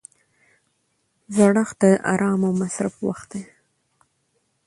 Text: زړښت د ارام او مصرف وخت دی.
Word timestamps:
زړښت 1.35 1.77
د 1.81 1.83
ارام 2.11 2.41
او 2.47 2.53
مصرف 2.61 2.95
وخت 3.07 3.27
دی. 3.33 3.43